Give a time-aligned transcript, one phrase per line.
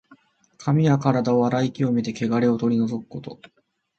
[0.57, 3.39] 髪やからだを洗い清めて、けがれを取り除くこと。